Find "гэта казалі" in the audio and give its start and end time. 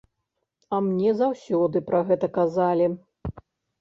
2.13-2.85